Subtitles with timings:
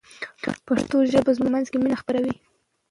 [0.65, 2.35] پښتو ژبه زموږ په منځ کې مینه خپروي.